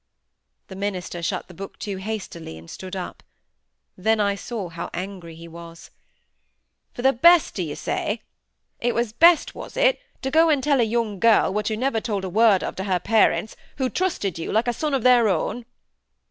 [0.67, 3.21] The minister shut the book to hastily, and stood up.
[3.95, 5.91] Then I saw how angry he was.
[6.91, 8.23] "For the best, do you say?
[8.79, 12.01] It was best, was it, to go and tell a young girl what you never
[12.01, 15.27] told a word of to her parents, who trusted you like a son of their
[15.27, 15.67] own?"